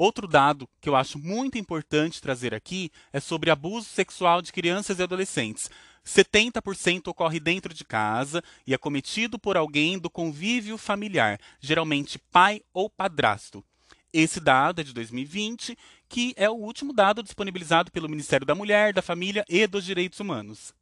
Outro 0.00 0.26
dado 0.26 0.66
que 0.80 0.88
eu 0.88 0.96
acho 0.96 1.18
muito 1.18 1.58
importante 1.58 2.22
trazer 2.22 2.54
aqui 2.54 2.90
é 3.12 3.20
sobre 3.20 3.50
abuso 3.50 3.86
sexual 3.86 4.40
de 4.40 4.50
crianças 4.50 4.98
e 4.98 5.02
adolescentes. 5.02 5.68
70% 6.02 7.08
ocorre 7.08 7.38
dentro 7.38 7.74
de 7.74 7.84
casa 7.84 8.42
e 8.66 8.72
é 8.72 8.78
cometido 8.78 9.38
por 9.38 9.58
alguém 9.58 9.98
do 9.98 10.08
convívio 10.08 10.78
familiar, 10.78 11.38
geralmente 11.60 12.18
pai 12.18 12.62
ou 12.72 12.88
padrasto. 12.88 13.62
Esse 14.10 14.40
dado 14.40 14.80
é 14.80 14.84
de 14.84 14.94
2020, 14.94 15.76
que 16.08 16.32
é 16.34 16.48
o 16.48 16.54
último 16.54 16.94
dado 16.94 17.22
disponibilizado 17.22 17.92
pelo 17.92 18.08
Ministério 18.08 18.46
da 18.46 18.54
Mulher, 18.54 18.94
da 18.94 19.02
Família 19.02 19.44
e 19.50 19.66
dos 19.66 19.84
Direitos 19.84 20.18
Humanos. 20.18 20.72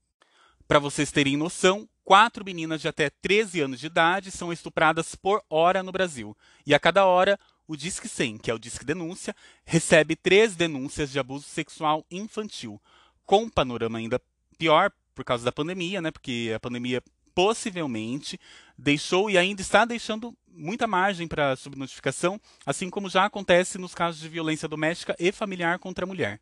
Para 0.69 0.79
vocês 0.79 1.11
terem 1.11 1.37
noção, 1.37 1.89
quatro 2.05 2.45
meninas 2.45 2.81
de 2.81 2.87
até 2.87 3.11
13 3.11 3.63
anos 3.63 3.81
de 3.81 3.87
idade 3.87 4.31
são 4.31 4.53
estupradas 4.53 5.17
por 5.17 5.43
hora 5.51 5.83
no 5.83 5.91
Brasil. 5.91 6.37
E 6.65 6.73
a 6.73 6.79
cada 6.79 7.05
hora, 7.05 7.37
o 7.69 7.77
Disque 7.77 8.09
100, 8.09 8.39
que 8.39 8.51
é 8.51 8.55
o 8.55 8.59
Disque 8.59 8.85
Denúncia, 8.85 9.37
recebe 9.65 10.17
três 10.17 10.57
denúncias 10.57 11.13
de 11.13 11.19
abuso 11.19 11.45
sexual 11.45 12.05
infantil, 12.11 12.81
com 13.27 13.43
um 13.43 13.49
panorama 13.49 13.99
ainda 13.99 14.21
pior 14.57 14.91
por 15.15 15.23
causa 15.23 15.45
da 15.45 15.53
pandemia, 15.53 16.01
né? 16.01 16.11
Porque 16.11 16.51
a 16.57 16.59
pandemia 16.59 17.03
possivelmente 17.35 18.41
deixou 18.77 19.31
e 19.31 19.37
ainda 19.37 19.61
está 19.61 19.85
deixando 19.85 20.35
muita 20.49 20.87
margem 20.87 21.29
para 21.29 21.55
subnotificação, 21.57 22.41
assim 22.65 22.89
como 22.89 23.11
já 23.11 23.27
acontece 23.27 23.77
nos 23.77 23.95
casos 23.95 24.21
de 24.21 24.29
violência 24.29 24.67
doméstica 24.67 25.15
e 25.19 25.31
familiar 25.31 25.79
contra 25.79 26.05
a 26.05 26.09
mulher. 26.09 26.41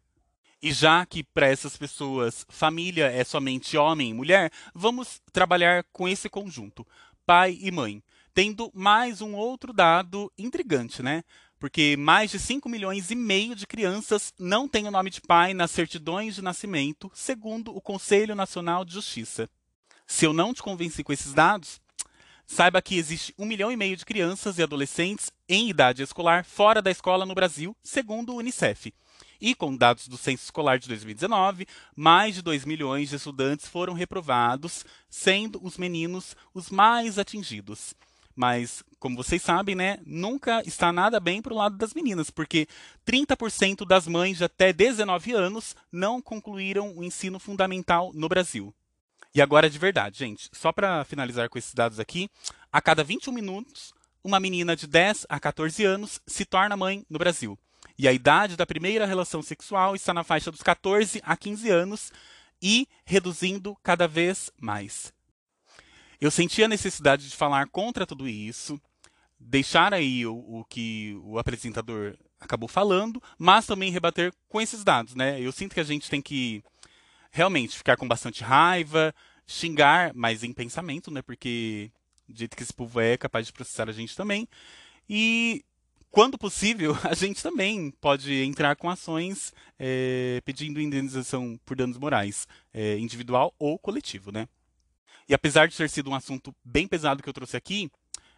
E 0.62 0.72
já 0.72 1.04
que 1.04 1.22
para 1.22 1.48
essas 1.48 1.76
pessoas 1.76 2.46
família 2.48 3.10
é 3.10 3.24
somente 3.24 3.76
homem 3.76 4.10
e 4.10 4.14
mulher, 4.14 4.50
vamos 4.74 5.20
trabalhar 5.32 5.84
com 5.92 6.08
esse 6.08 6.30
conjunto, 6.30 6.86
pai 7.26 7.58
e 7.60 7.70
mãe 7.70 8.02
tendo 8.36 8.70
mais 8.74 9.22
um 9.22 9.34
outro 9.34 9.72
dado 9.72 10.30
intrigante, 10.36 11.02
né? 11.02 11.24
porque 11.58 11.96
mais 11.96 12.30
de 12.30 12.38
5 12.38 12.68
milhões 12.68 13.10
e 13.10 13.14
meio 13.14 13.56
de 13.56 13.66
crianças 13.66 14.34
não 14.38 14.68
têm 14.68 14.86
o 14.86 14.90
nome 14.90 15.08
de 15.08 15.22
pai 15.22 15.54
nas 15.54 15.70
certidões 15.70 16.34
de 16.34 16.42
nascimento, 16.42 17.10
segundo 17.14 17.74
o 17.74 17.80
Conselho 17.80 18.34
Nacional 18.34 18.84
de 18.84 18.92
Justiça. 18.92 19.48
Se 20.06 20.26
eu 20.26 20.34
não 20.34 20.52
te 20.52 20.62
convenci 20.62 21.02
com 21.02 21.14
esses 21.14 21.32
dados, 21.32 21.80
saiba 22.46 22.82
que 22.82 22.98
existe 22.98 23.34
um 23.38 23.46
milhão 23.46 23.72
e 23.72 23.76
meio 23.76 23.96
de 23.96 24.04
crianças 24.04 24.58
e 24.58 24.62
adolescentes 24.62 25.32
em 25.48 25.70
idade 25.70 26.02
escolar 26.02 26.44
fora 26.44 26.82
da 26.82 26.90
escola 26.90 27.24
no 27.24 27.34
Brasil, 27.34 27.74
segundo 27.82 28.34
o 28.34 28.36
Unicef. 28.36 28.92
E 29.40 29.54
com 29.54 29.74
dados 29.74 30.08
do 30.08 30.18
censo 30.18 30.44
escolar 30.44 30.78
de 30.78 30.88
2019, 30.88 31.66
mais 31.96 32.34
de 32.34 32.42
2 32.42 32.66
milhões 32.66 33.08
de 33.08 33.16
estudantes 33.16 33.66
foram 33.66 33.94
reprovados, 33.94 34.84
sendo 35.08 35.58
os 35.64 35.78
meninos 35.78 36.36
os 36.52 36.68
mais 36.68 37.18
atingidos. 37.18 37.94
Mas, 38.36 38.84
como 39.00 39.16
vocês 39.16 39.40
sabem, 39.40 39.74
né, 39.74 39.98
nunca 40.04 40.62
está 40.66 40.92
nada 40.92 41.18
bem 41.18 41.40
para 41.40 41.54
o 41.54 41.56
lado 41.56 41.78
das 41.78 41.94
meninas, 41.94 42.28
porque 42.28 42.68
30% 43.06 43.86
das 43.86 44.06
mães 44.06 44.36
de 44.36 44.44
até 44.44 44.74
19 44.74 45.32
anos 45.32 45.74
não 45.90 46.20
concluíram 46.20 46.94
o 46.94 47.02
ensino 47.02 47.38
fundamental 47.38 48.12
no 48.12 48.28
Brasil. 48.28 48.74
E 49.34 49.40
agora 49.40 49.70
de 49.70 49.78
verdade, 49.78 50.18
gente, 50.18 50.50
só 50.52 50.70
para 50.70 51.02
finalizar 51.04 51.48
com 51.48 51.58
esses 51.58 51.72
dados 51.72 51.98
aqui, 51.98 52.28
a 52.70 52.80
cada 52.82 53.02
21 53.02 53.32
minutos, 53.32 53.94
uma 54.22 54.38
menina 54.38 54.76
de 54.76 54.86
10 54.86 55.26
a 55.30 55.40
14 55.40 55.82
anos 55.84 56.20
se 56.26 56.44
torna 56.44 56.76
mãe 56.76 57.06
no 57.08 57.18
Brasil. 57.18 57.58
E 57.98 58.06
a 58.06 58.12
idade 58.12 58.56
da 58.56 58.66
primeira 58.66 59.06
relação 59.06 59.40
sexual 59.40 59.94
está 59.94 60.12
na 60.12 60.24
faixa 60.24 60.50
dos 60.50 60.62
14 60.62 61.22
a 61.24 61.34
15 61.36 61.70
anos 61.70 62.12
e 62.60 62.86
reduzindo 63.04 63.74
cada 63.82 64.06
vez 64.06 64.50
mais. 64.60 65.15
Eu 66.20 66.30
senti 66.30 66.62
a 66.62 66.68
necessidade 66.68 67.28
de 67.28 67.36
falar 67.36 67.68
contra 67.68 68.06
tudo 68.06 68.28
isso, 68.28 68.80
deixar 69.38 69.92
aí 69.92 70.26
o, 70.26 70.34
o, 70.34 70.64
que 70.64 71.18
o 71.22 71.38
apresentador 71.38 72.16
acabou 72.40 72.68
falando, 72.68 73.22
mas 73.38 73.66
também 73.66 73.90
rebater 73.90 74.32
com 74.48 74.60
esses 74.60 74.82
dados, 74.82 75.14
né? 75.14 75.40
Eu 75.40 75.52
sinto 75.52 75.74
que 75.74 75.80
a 75.80 75.84
gente 75.84 76.08
tem 76.08 76.22
que 76.22 76.62
realmente 77.30 77.76
ficar 77.76 77.96
com 77.96 78.08
bastante 78.08 78.42
raiva, 78.42 79.14
xingar, 79.46 80.12
mas 80.14 80.42
em 80.42 80.52
pensamento, 80.52 81.10
né? 81.10 81.22
Porque 81.22 81.90
dito 82.28 82.56
que 82.56 82.62
esse 82.62 82.72
povo 82.72 83.00
é 83.00 83.16
capaz 83.16 83.46
de 83.46 83.52
processar 83.52 83.88
a 83.88 83.92
gente 83.92 84.16
também. 84.16 84.48
E 85.08 85.64
quando 86.10 86.38
possível, 86.38 86.96
a 87.04 87.14
gente 87.14 87.42
também 87.42 87.90
pode 88.00 88.32
entrar 88.42 88.74
com 88.76 88.88
ações 88.88 89.52
é, 89.78 90.40
pedindo 90.44 90.80
indenização 90.80 91.58
por 91.64 91.76
danos 91.76 91.98
morais, 91.98 92.48
é, 92.72 92.98
individual 92.98 93.54
ou 93.58 93.78
coletivo, 93.78 94.32
né? 94.32 94.48
E 95.28 95.34
apesar 95.34 95.68
de 95.68 95.76
ter 95.76 95.88
sido 95.90 96.10
um 96.10 96.14
assunto 96.14 96.54
bem 96.64 96.86
pesado 96.86 97.22
que 97.22 97.28
eu 97.28 97.32
trouxe 97.32 97.56
aqui, 97.56 97.90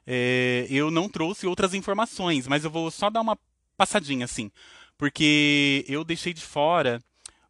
é, 0.06 0.66
eu 0.70 0.90
não 0.90 1.08
trouxe 1.08 1.46
outras 1.46 1.74
informações, 1.74 2.46
mas 2.46 2.64
eu 2.64 2.70
vou 2.70 2.90
só 2.90 3.10
dar 3.10 3.20
uma 3.20 3.38
passadinha 3.76 4.24
assim, 4.24 4.50
porque 4.96 5.84
eu 5.86 6.02
deixei 6.02 6.32
de 6.32 6.40
fora 6.40 7.00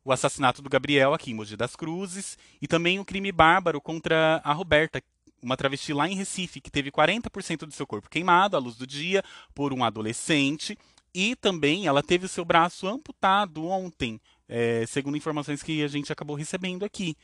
o 0.04 0.12
assassinato 0.12 0.60
do 0.60 0.68
Gabriel 0.68 1.14
aqui 1.14 1.30
em 1.30 1.34
Mogi 1.34 1.56
das 1.56 1.76
Cruzes 1.76 2.36
e 2.60 2.66
também 2.66 2.98
o 2.98 3.04
crime 3.04 3.30
bárbaro 3.30 3.80
contra 3.80 4.40
a 4.42 4.52
Roberta, 4.52 5.02
uma 5.42 5.56
travesti 5.56 5.92
lá 5.92 6.08
em 6.08 6.16
Recife, 6.16 6.60
que 6.60 6.70
teve 6.70 6.90
40% 6.90 7.66
do 7.66 7.72
seu 7.72 7.86
corpo 7.86 8.10
queimado 8.10 8.56
à 8.56 8.58
luz 8.58 8.74
do 8.74 8.86
dia 8.86 9.22
por 9.54 9.72
um 9.72 9.84
adolescente 9.84 10.76
e 11.14 11.36
também 11.36 11.86
ela 11.86 12.02
teve 12.02 12.26
o 12.26 12.28
seu 12.28 12.44
braço 12.44 12.86
amputado 12.86 13.66
ontem, 13.66 14.20
é, 14.48 14.84
segundo 14.86 15.16
informações 15.16 15.62
que 15.62 15.82
a 15.82 15.88
gente 15.88 16.12
acabou 16.12 16.36
recebendo 16.36 16.84
aqui. 16.84 17.16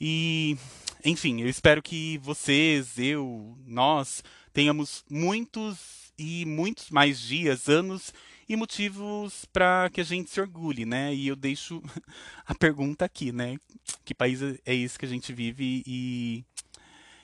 E 0.00 0.56
enfim, 1.04 1.40
eu 1.40 1.48
espero 1.48 1.82
que 1.82 2.18
vocês, 2.18 2.98
eu, 2.98 3.56
nós, 3.66 4.22
tenhamos 4.52 5.04
muitos 5.08 6.12
e 6.18 6.44
muitos 6.44 6.90
mais 6.90 7.20
dias, 7.20 7.68
anos 7.68 8.12
e 8.48 8.56
motivos 8.56 9.44
para 9.52 9.88
que 9.90 10.00
a 10.00 10.04
gente 10.04 10.30
se 10.30 10.40
orgulhe, 10.40 10.84
né? 10.84 11.14
E 11.14 11.28
eu 11.28 11.36
deixo 11.36 11.82
a 12.44 12.54
pergunta 12.54 13.04
aqui, 13.04 13.30
né? 13.30 13.56
Que 14.04 14.14
país 14.14 14.40
é 14.42 14.74
esse 14.74 14.98
que 14.98 15.04
a 15.04 15.08
gente 15.08 15.32
vive 15.32 15.82
e, 15.86 16.44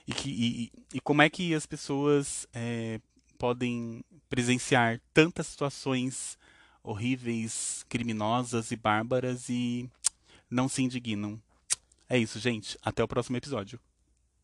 e, 0.07 0.13
que, 0.13 0.31
e, 0.31 0.73
e 0.95 1.01
como 1.01 1.23
é 1.23 1.31
que 1.31 1.55
as 1.55 1.67
pessoas 1.67 2.47
é, 2.53 3.01
podem 3.39 4.05
presenciar 4.29 5.01
tantas 5.13 5.47
situações 5.49 6.39
horríveis, 6.83 7.85
criminosas 7.89 8.71
e 8.71 8.77
bárbaras 8.77 9.49
e 9.49 9.89
não 10.51 10.69
se 10.69 10.83
indignam? 10.83 11.41
É 12.09 12.19
isso, 12.19 12.39
gente. 12.39 12.79
Até 12.83 13.03
o 13.03 13.09
próximo 13.09 13.37
episódio. 13.37 13.81